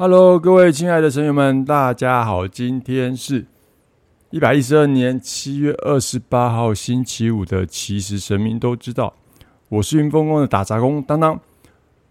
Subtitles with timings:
[0.00, 2.46] Hello，各位亲爱的神友们，大家好！
[2.46, 3.46] 今天是
[4.30, 9.12] 一百一十二年七月二十八号星期五的，其实神明都知道，
[9.68, 11.40] 我是云峰宫的打杂工当当。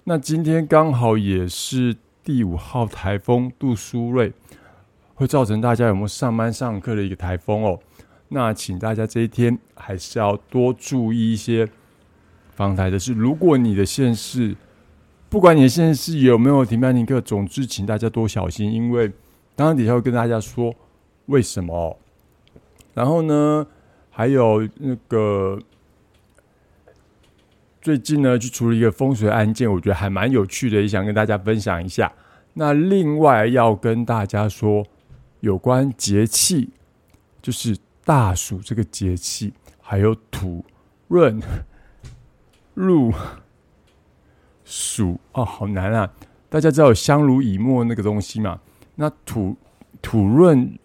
[0.04, 1.96] 那今天刚好也是
[2.26, 4.34] 第五号台风杜苏芮，
[5.16, 7.80] 会造成大家有没有上班上课的一个台风哦。
[8.28, 11.66] 那请大家这一天还是要多注意一些
[12.54, 13.14] 防台的事。
[13.14, 14.58] 如果你的县市，
[15.30, 19.08] 不管你现在是有没有停班停课，总之请大家多小心，因为
[19.56, 20.74] 刚刚底下会跟大家说
[21.26, 22.00] 为什么。
[22.94, 23.68] 然后呢，
[24.10, 25.60] 还有那个
[27.82, 32.12] 最近呢，去处理一个风水案件，我觉得还蛮有趣的，也想跟大家分享一下。
[32.54, 34.86] 那另外要跟大家说
[35.42, 36.70] 有关节气，
[37.42, 40.64] 就是大暑这个节气，还有土
[41.10, 41.40] 润
[42.74, 43.14] 入。
[44.98, 46.10] 暑哦，好难啊！
[46.50, 48.60] 大家知道有香炉以沫那个东西嘛？
[48.96, 49.56] 那土
[50.02, 50.76] 土润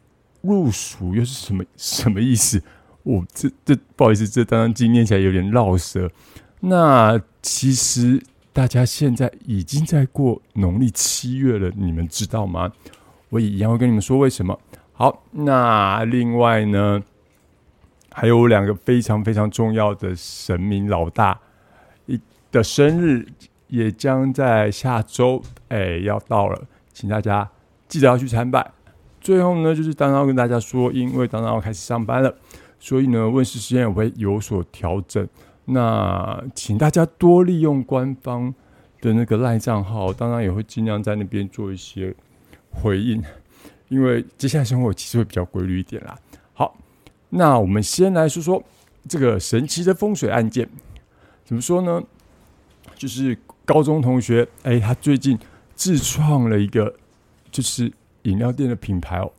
[0.42, 2.62] 入暑又是什么什么意思？
[3.04, 6.10] 我这这不好意思，这当然今念起来有点绕舌。
[6.60, 8.22] 那其实
[8.52, 12.70] 大家现在已经在过农历七月了，你们知道吗？
[13.30, 14.60] 我也一样会跟你们说为什么。
[14.92, 17.02] 好，那另外呢，
[18.10, 21.40] 还有两个非常非常重要的神明老大
[22.04, 23.26] 一的生日。
[23.72, 27.50] 也将在下周，哎，要到了，请大家
[27.88, 28.70] 记得要去参拜。
[29.18, 32.36] 最后呢，就是当然要跟大家说，因为当然要开始上班了，
[32.78, 35.26] 所以呢，问世时间也会有所调整。
[35.64, 38.54] 那请大家多利用官方
[39.00, 42.14] 的那个赖账号，当然也会尽量在那边做一些
[42.72, 43.24] 回应，
[43.88, 46.14] 因为接下来生活其实会比较规律一点啦。
[46.52, 46.76] 好，
[47.30, 48.62] 那我们先来说说
[49.08, 50.68] 这个神奇的风水案件，
[51.42, 52.02] 怎么说呢？
[52.96, 53.34] 就是。
[53.64, 55.38] 高中同学，哎，他最近
[55.74, 56.92] 自创了一个
[57.50, 57.90] 就是
[58.22, 59.30] 饮料店的品牌哦。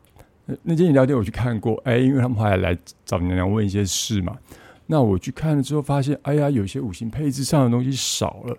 [0.62, 4.38] 那间饮料店我去看过，哎，因为他们后来来找娘娘问一些事嘛。
[4.86, 8.58] 那我去看了之后，发现，哎呀，有些五行配置上的东西少了。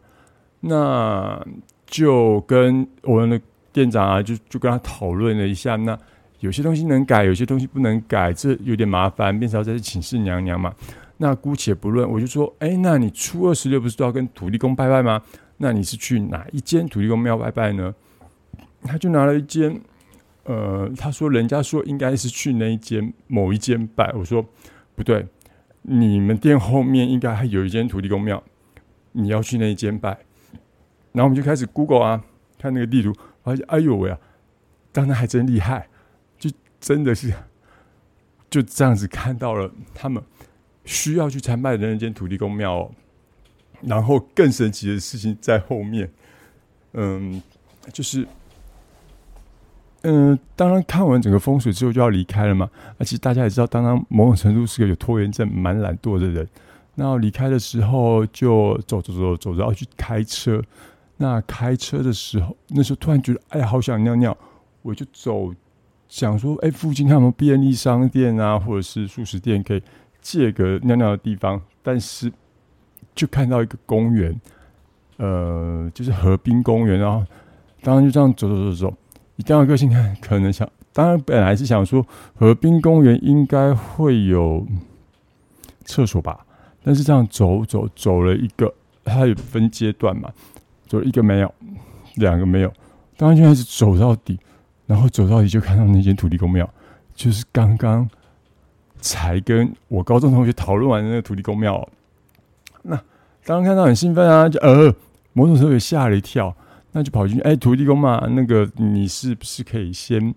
[0.60, 1.46] 那
[1.86, 5.76] 就跟我们的店长啊，就就跟他讨论了一下。
[5.76, 5.96] 那
[6.40, 10.74] 有些东西能改，有些东西不能改，这有点麻烦，变成要再去请示娘娘嘛。
[11.18, 15.22] 那姑且不论，我就说，哎，那你初二十六不是都要跟土地公拜拜吗？
[15.56, 17.94] 那你是去哪一间土地公庙拜拜呢？
[18.82, 19.80] 他就拿了一间，
[20.44, 24.12] 呃，他说人家说应该是去那一间某一间拜。
[24.12, 24.44] 我说
[24.94, 25.26] 不对，
[25.82, 28.42] 你们店后面应该还有一间土地公庙，
[29.12, 30.18] 你要去那一间拜。
[31.12, 32.24] 然后我们就开始 Google 啊，
[32.58, 34.18] 看那个地图，发现哎呦喂啊，
[34.92, 35.88] 当然还真厉害，
[36.38, 36.50] 就
[36.80, 37.32] 真的是
[38.50, 40.22] 就这样子看到了他们
[40.84, 42.90] 需要去参拜的那间土地公庙哦。
[43.86, 46.10] 然后更神奇的事情在后面，
[46.92, 47.42] 嗯，
[47.92, 48.26] 就是，
[50.02, 52.70] 嗯，当然看完整个风水之后就要离开了嘛。
[52.98, 56.48] 而且大家也知道，当当某种程度是个有拖延症、蛮懒惰的人。
[56.94, 60.62] 那离开的时候就走走走走，着要去开车。
[61.16, 64.36] 那开车的时候，那时候突然觉得，哎呀，好想尿尿，
[64.82, 65.52] 我就走，
[66.08, 69.82] 想说，哎，附近看有没有便利商店啊，或者是素食店可以
[70.22, 71.60] 借个尿尿的地方？
[71.82, 72.32] 但是。
[73.14, 74.40] 就看到一个公园，
[75.18, 77.24] 呃，就是河滨公园，然后
[77.80, 78.94] 当然就这样走走走走，
[79.36, 82.04] 以这样的个性看，可能想，当然本来是想说
[82.34, 84.66] 河滨公园应该会有
[85.84, 86.44] 厕所吧，
[86.82, 88.74] 但是这样走走走了一个，
[89.04, 90.32] 它有分阶段嘛，
[90.86, 91.54] 走一个没有，
[92.16, 92.72] 两个没有，
[93.16, 94.38] 当然就开始走到底，
[94.86, 96.68] 然后走到底就看到那间土地公庙，
[97.14, 98.10] 就是刚刚
[99.00, 101.88] 才跟我高中同学讨论完的那个土地公庙。
[102.84, 102.96] 那
[103.44, 104.94] 刚刚看到很兴奋啊，就呃，
[105.32, 106.54] 某种时候也吓了一跳，
[106.92, 110.34] 那就跑进去，哎，土地公嘛，那个你是不是可以先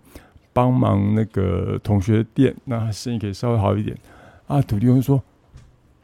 [0.52, 3.96] 帮忙那个同学店，那生意可以稍微好一点
[4.48, 4.62] 啊？
[4.62, 5.22] 土地公说，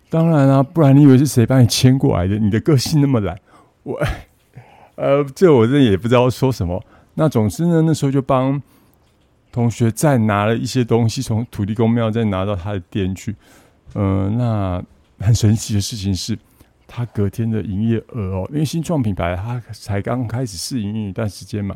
[0.10, 2.38] 当然啊，不然你以为是谁把你牵过来的？
[2.38, 3.38] 你的个性那么懒，
[3.84, 4.00] 我，
[4.96, 6.84] 呃，这我这也不知道说什么。
[7.16, 8.62] 那总之呢，那时候就帮
[9.52, 13.36] 同学再拿了一些东西，从土地公庙再拿到他的店去，
[13.96, 14.84] 嗯，那。
[15.24, 16.38] 很神奇的事情是，
[16.86, 21.76] 他隔天的营业额哦，因为新创品牌，他才刚开始试营运一段时间嘛，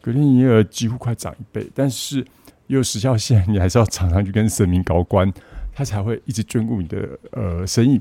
[0.00, 1.70] 隔天营业额几乎快涨一倍。
[1.74, 2.24] 但是
[2.66, 5.32] 有时效线，你还是要常常去跟神明搞关，
[5.72, 8.00] 他才会一直眷顾你的呃生意。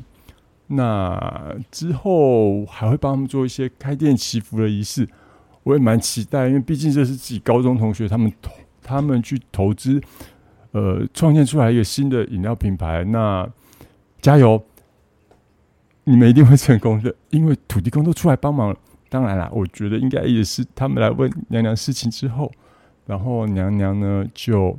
[0.67, 5.07] 那之后还会帮他们做一些开店祈福的仪式，
[5.63, 8.51] 我也蛮期待，因为毕竟这是自己高中同学他们投
[8.81, 10.01] 他们去投资，
[10.71, 13.47] 呃，创建出来一个新的饮料品牌，那
[14.21, 14.61] 加油！
[16.09, 18.77] 你们一定会成功的，因为土地公都出来帮忙了，
[19.09, 22.49] 当然啦，我觉得应该也是他们来问娘娘事情之后，
[23.05, 24.73] 然后娘娘呢就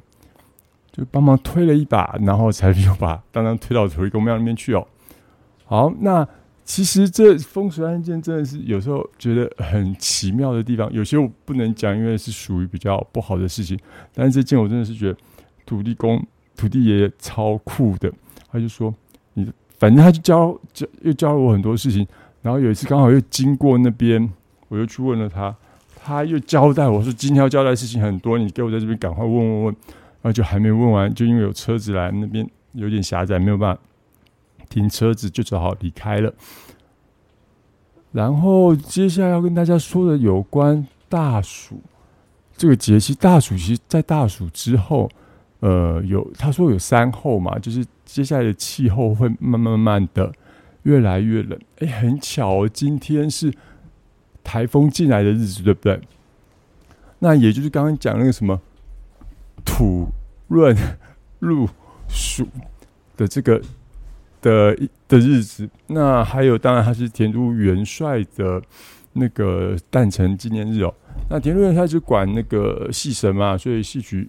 [0.90, 4.86] 就帮忙推了一把，然后才又把当当推到土地公庙那边去哦。
[5.66, 6.26] 好，那
[6.64, 13.78] 其实这风水案件真的是有时候觉得很奇妙的地方，有些我不能讲，因为是属于比较不好的事情。
[14.14, 15.18] 但是这件我真的是觉得
[15.66, 16.26] 土地公、
[16.56, 18.10] 土地爷爷超酷的，
[18.50, 18.94] 他就说
[19.34, 19.46] 你
[19.78, 22.06] 反正他就教教又教了我很多事情。
[22.42, 24.30] 然后有一次刚好又经过那边，
[24.68, 25.54] 我又去问了他，
[25.96, 29.76] 他又交代我说今天要交代事情很多，你给我在这边赶快问问问。
[30.20, 33.80] 然后就还没问完，就因为有车子来，那边有点狭窄，没有办法
[34.68, 36.34] 停车子，就只好离开了。
[38.10, 41.80] 然后接下来要跟大家说的有关大暑
[42.56, 45.08] 这个节气，大暑其实，在大暑之后，
[45.60, 50.32] 呃，有他说有三候嘛，就是接下来的气候会慢慢慢的。
[50.84, 53.52] 越来越冷，哎，很巧，今天是
[54.42, 56.00] 台风进来的日子，对不对？
[57.18, 58.58] 那也就是刚刚讲那个什么
[59.66, 60.08] 土
[60.46, 60.74] 润
[61.40, 61.68] 入
[62.08, 62.48] 暑
[63.18, 63.60] 的这个
[64.40, 64.74] 的
[65.08, 65.68] 的日子。
[65.88, 68.62] 那还有，当然他是田都元帅的
[69.12, 70.94] 那个诞辰纪念日哦。
[71.28, 74.26] 那田都元帅是管那个戏神嘛，所以戏曲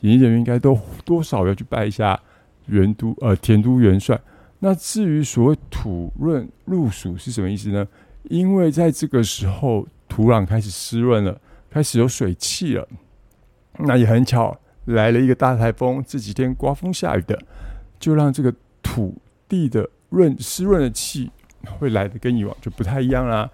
[0.00, 2.18] 演艺人员应该都多少要去拜一下
[2.66, 4.20] 元都呃田都元帅。
[4.58, 7.86] 那至于所谓土润入暑是什么意思呢？
[8.24, 11.40] 因为在这个时候土壤开始湿润了，
[11.70, 12.88] 开始有水汽了。
[13.78, 17.38] 那也很巧，来了一个大台风，这几天刮风下雨的，
[18.00, 18.52] 就让这个
[18.82, 19.14] 土
[19.46, 21.30] 地的润湿润的气
[21.78, 23.48] 会来的跟以往就不太一样啦。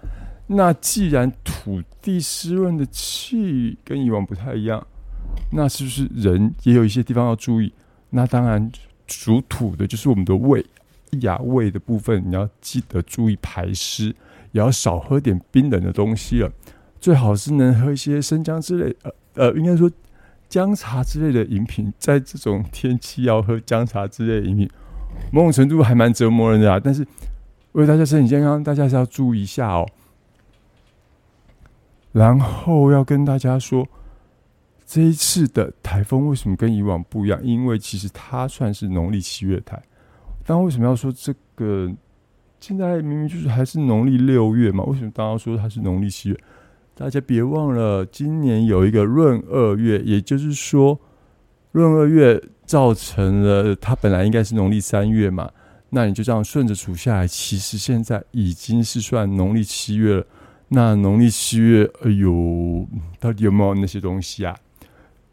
[0.47, 4.85] 那既然土地湿润的气跟以往不太一样，
[5.51, 7.71] 那是不是人也有一些地方要注意？
[8.09, 8.71] 那当然，
[9.07, 10.65] 属土的就是我们的胃。
[11.21, 14.05] 牙胃的部分，你要记得注意排湿，
[14.51, 16.51] 也要少喝点冰冷的东西了。
[16.99, 19.91] 最好是能喝一些生姜之类，呃呃，应该说
[20.49, 21.93] 姜茶之类的饮品。
[21.99, 24.67] 在这种天气，要喝姜茶之类的饮品，
[25.31, 26.79] 某种程度还蛮折磨人的啊。
[26.83, 27.05] 但是
[27.73, 29.87] 为大家身体健康，大家是要注意一下哦。
[32.11, 33.87] 然后要跟大家说，
[34.93, 37.43] 这一次的台风为什么跟以往不一样？
[37.43, 39.81] 因为其实它算是农历七月台。
[40.45, 41.91] 但为什么要说这个？
[42.59, 46.39] 现在明明就是还是农历六月嘛，为什么刚刚说它是农历七月？
[46.93, 50.99] 大家别忘了，今年有一个闰二月，也就是说，
[51.71, 55.49] 闰二月造成了它本来应该是农历三月嘛，
[55.89, 60.25] 那你就这样顺着数下来，其实现在已经是算农历七月了。
[60.67, 62.87] 那农历七月，哎呦，
[63.19, 64.55] 到底有没有那些东西啊？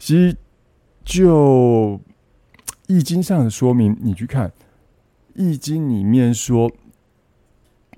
[0.00, 0.37] 其实
[1.05, 2.00] 就
[2.88, 4.50] 易经上的说明，你去看。
[5.35, 6.73] 易经里面说，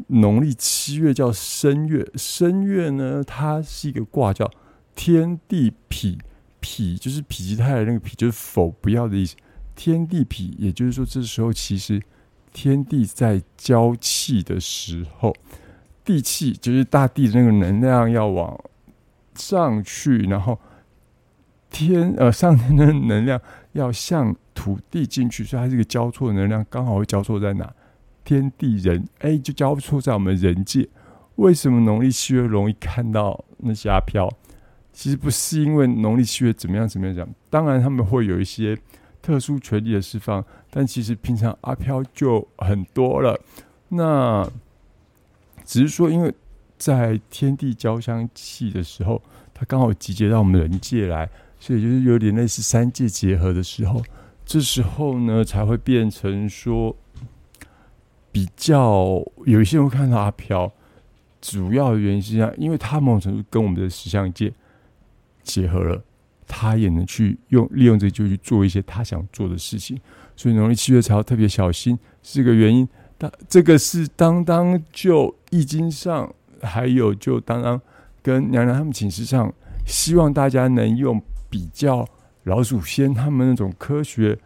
[0.09, 4.51] 农历七月叫申月，申月呢，它是一个卦叫
[4.95, 6.19] 天地否，
[6.61, 9.37] 否就是否极泰来那个否，就是否不要的意思。
[9.75, 12.03] 天地否，也就是说，这时候其实
[12.53, 15.35] 天地在交气的时候，
[16.05, 18.61] 地气就是大地的那个能量要往
[19.35, 20.59] 上去，然后
[21.73, 23.41] 天呃上天的能量
[23.73, 24.37] 要向。
[24.55, 27.73] 土地进去，所以它是一个交错的能量，刚好会交错在哪？
[28.23, 30.87] 天地人，哎，就交错在我们人界。
[31.37, 34.31] 为什么农历七月容易看到那些阿飘？
[34.93, 38.79] 其实不是因为农历七月怎么样怎么样讲，当然他们会有一些
[39.23, 43.41] 特殊权利的释放，但其实平常阿飘就很多了。
[43.89, 44.47] 那
[45.65, 46.33] 只是说，因为
[46.77, 49.21] 在天地交相气的时候，
[49.55, 51.29] 它刚好集结到我们人界来，
[51.63, 54.03] 所以就是有点类似三界结合的时候。
[54.45, 56.95] 这时候呢，才会变成说
[58.33, 60.73] 比较有一些人会看到阿飘，
[61.41, 64.53] 主要的原因是这样，因为他某种程度跟我们的石像界
[65.45, 66.03] 结合了，
[66.49, 69.97] 他也能去用利用这就去做一些他想做的事情，
[70.35, 72.87] 所以农历七月才要特别小心，是个原因。
[73.17, 77.81] 当这个是当当就易经上，还有就当当
[78.21, 79.55] 跟娘娘他们寝室上，
[79.87, 82.09] 希望大家能用比较。
[82.45, 84.37] 老祖先他们那种科学，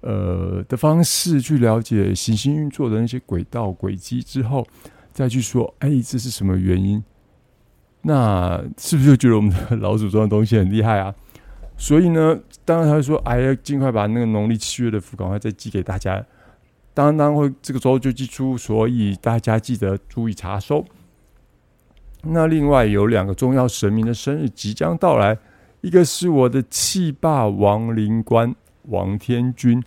[0.00, 4.66] 呃的方式去了解行星运作的那些轨道轨迹之后，
[5.12, 7.04] 再去说，哎，这是什么原因？
[8.00, 11.14] 那是不是就觉得我们的老祖宗的东西很厉害啊？
[11.76, 16.24] 所以呢，当然他说，哎呀，尽快把那个农历七月的符赶快再寄给大家。
[16.94, 20.82] 当当会这个周就寄出，所以大家记得注意查收。
[22.22, 25.36] 那另外有两个重要神明的生日即将到来。
[25.80, 29.82] 一个是我的气霸王灵官王天君，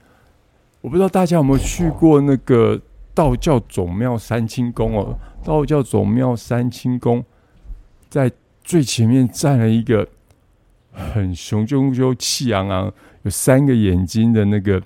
[0.81, 2.79] 我不知道大家有没有去过那个
[3.13, 7.23] 道教总庙三清宫哦，道教总庙三清宫
[8.09, 8.31] 在
[8.63, 10.07] 最前面站了一个
[10.91, 12.91] 很雄赳赳、气昂昂、
[13.23, 14.81] 有三个眼睛的那个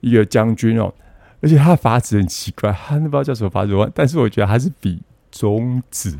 [0.00, 0.92] 一个将军哦，
[1.40, 6.16] 而且他的法子很奇怪，他不知道叫什么法子，但是我觉得他是比中指。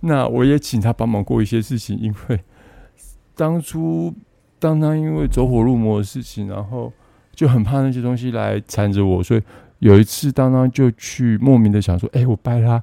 [0.00, 2.40] 那我也请他帮忙过一些事情，因为
[3.40, 4.12] 当初
[4.58, 6.92] 当他因为走火入魔的事情，然后
[7.32, 9.42] 就很怕那些东西来缠着我，所以
[9.78, 12.82] 有一次当当就去莫名的想说，哎，我拜他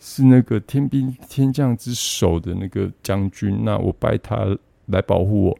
[0.00, 4.36] 是那个天兵天将之首的那个将军，那我拜他
[4.86, 5.58] 来保护我，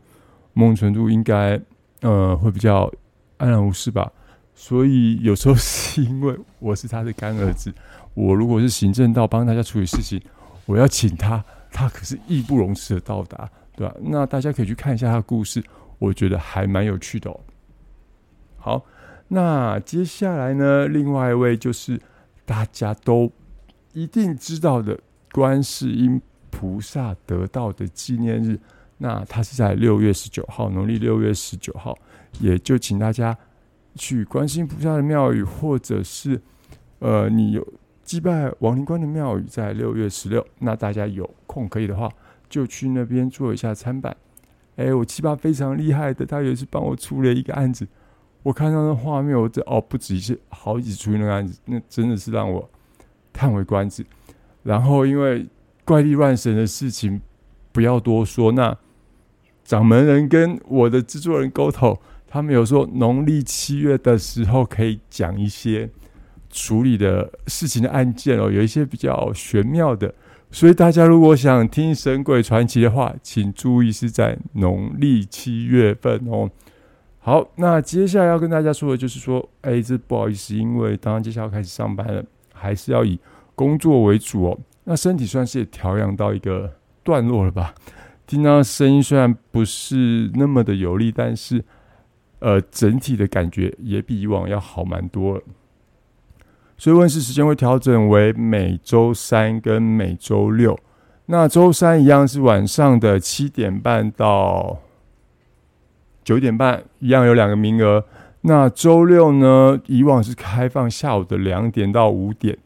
[0.52, 1.60] 某种程度应该
[2.00, 2.92] 呃会比较
[3.36, 4.10] 安然无事吧。
[4.56, 7.72] 所以有时候是因为我是他的干儿子，
[8.14, 10.20] 我如果是行政道帮大家处理事情。
[10.66, 13.48] 我要请他，他可是义不容辞的到达，
[13.78, 13.94] 对吧？
[14.00, 15.62] 那大家可以去看一下他的故事，
[16.00, 17.40] 我觉得还蛮有趣的哦。
[18.56, 18.84] 好，
[19.28, 22.00] 那接下来呢，另外一位就是
[22.44, 23.30] 大家都
[23.92, 24.98] 一定知道的
[25.30, 26.20] 观世音
[26.50, 28.58] 菩萨得道的纪念日，
[28.96, 31.96] 那他是在六月十九号，农历六月十九号，
[32.40, 33.38] 也就请大家
[33.94, 36.40] 去观世音菩萨的庙宇，或者是
[36.98, 37.64] 呃，你有。
[38.08, 42.10] 祭拜王灵官的庙宇在六月十六，那大家有空可以的话，
[42.48, 44.16] 就去那边做一下参拜。
[44.76, 47.86] 哎，我七八非常厉害的，他有一次帮我出了一个案子，
[48.42, 52.68] 我看到那画面，我这哦不止一次，好几次出那个案子，那真的是让我
[53.32, 54.04] 叹为观止。
[54.62, 55.46] 然后因为
[55.84, 57.20] 怪力乱神的事情，
[57.72, 58.52] 不要多说。
[58.52, 58.76] 那
[59.64, 65.90] 掌门人跟我的制作人沟通，他们有说农历七月的时候可以讲一些。
[66.50, 70.12] 处理的事情的案件哦，有一些比较玄妙的，
[70.50, 76.50] 所以大家如果想听神鬼传奇的话，请注意是在农历七月份哦。
[77.18, 82.24] 好，那接下来要跟大家说的就是说，哎，这不好意思，因为当然接下来要开始上班了，
[82.54, 83.18] 还是要以
[83.54, 84.58] 工作为主哦。
[84.84, 87.74] 那身体算是也调养到一个段落了吧？
[88.26, 91.62] 听到声音虽然不是那么的有力，但是
[92.38, 95.42] 呃，整体的感觉也比以往要好蛮多了。
[96.78, 100.78] 所以问世时间会调整为每周三跟每周六。
[101.26, 104.78] 那周三一样是晚上的七点半到
[106.22, 108.04] 九点半，一样有两个名额。
[108.42, 112.56] 那周六呢，以往是开放下午的两点到五点。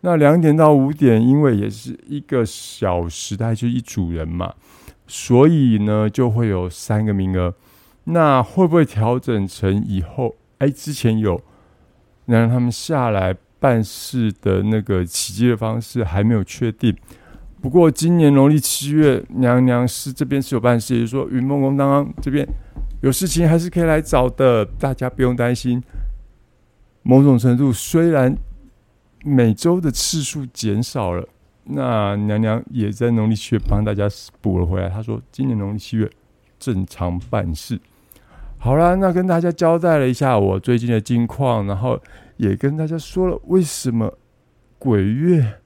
[0.00, 4.54] 那两点到五点，因为也是一个小时，大概就一组人嘛，
[5.06, 7.54] 所以呢就会有三个名额。
[8.04, 10.36] 那会不会调整成以后？
[10.56, 11.42] 哎，之前有
[12.24, 13.36] 能让他们下来。
[13.60, 16.96] 办事的那个起机的方式还没有确定，
[17.60, 22.46] 不过今年农历七月，娘娘是这边是有办事，也就是说云梦宫当刚这边
[23.00, 25.82] 有事情还是可以来找的，大家不用担心。
[27.02, 28.32] 某种程度虽然
[29.24, 31.26] 每周的次数减少了，
[31.64, 34.08] 那娘娘也在农历七月帮大家
[34.40, 34.88] 补了回来。
[34.88, 36.08] 她说今年农历七月
[36.60, 37.80] 正常办事。
[38.58, 42.00] 好了，那跟大家交代了一下我最近的近况，然后。
[42.38, 44.16] 也跟大家说了，为什么
[44.78, 45.60] 鬼月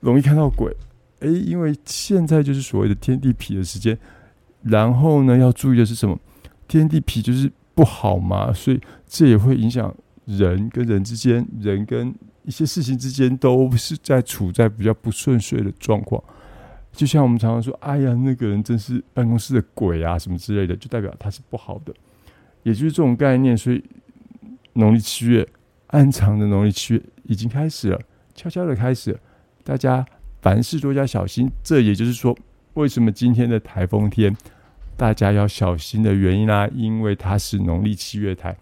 [0.00, 0.74] 容易看到鬼？
[1.20, 3.98] 诶，因为现在就是所谓的天地痞的时间。
[4.62, 6.18] 然后呢，要注意的是什么？
[6.66, 9.94] 天地痞就是不好嘛，所以这也会影响
[10.24, 16.22] 人跟人之间，人跟一些事情之间都是在处在比较不顺遂的状况。
[16.92, 21.92] 就像我们常常说：“哎呀，那个人真是办公室的鬼啊，什么之类的”，就代表他是不好的。
[22.62, 23.56] 也就是这种概念。
[23.56, 23.82] 所以
[24.74, 25.46] 农历七月。
[25.94, 28.00] 暗藏的农历七月已经开始了，
[28.34, 29.16] 悄悄的开始。
[29.62, 30.04] 大家
[30.42, 31.48] 凡事多加小心。
[31.62, 32.36] 这也就是说，
[32.74, 34.36] 为什么今天的台风天
[34.96, 36.68] 大家要小心的原因啦？
[36.74, 38.56] 因为它是农历七月台，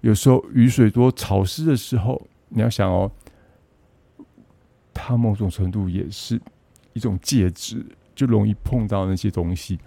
[0.00, 3.12] 有时候雨水多、潮湿的时候，你要想哦，
[4.94, 6.40] 它某种程度也是
[6.94, 9.78] 一种介质，就容易碰到那些东西。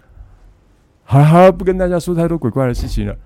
[1.02, 3.18] 好了好了，不跟大家说太多鬼怪的事情了。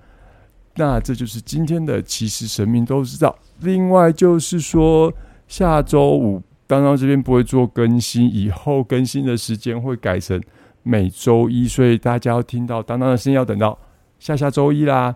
[0.75, 3.37] 那这就是今天的，其实神明都知道。
[3.61, 5.13] 另外就是说，
[5.47, 10.41] 下周五当当这边不会做更新，以后更新的时间会改成
[10.81, 13.77] 每周一，所以大家要听到当当的声音要等到
[14.19, 15.15] 下下周一啦。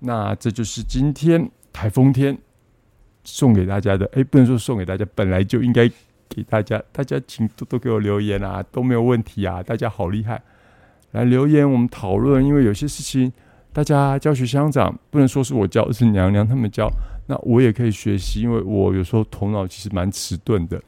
[0.00, 2.36] 那这就是今天台风天
[3.22, 5.88] 送给大家的，哎，不能说送给大家，本来就应该
[6.28, 10.42] 给大家，大家请多多给我留言啊，都没有问题啊，大家好厉害，
[11.12, 13.32] 来留言我们讨论，因为有些事情。
[13.72, 16.88] 大家教学相长，不能说是我教，是娘娘他们教。
[17.26, 20.80] 那我也可以学习，因为我有时候头脑其实蛮迟钝的。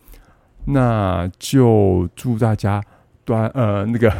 [0.66, 2.82] 那就祝大家
[3.24, 4.12] 端呃那个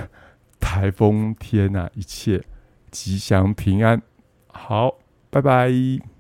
[0.61, 2.43] 台风天呐，一切
[2.91, 4.01] 吉祥平安。
[4.47, 4.99] 好，
[5.31, 6.07] 拜拜。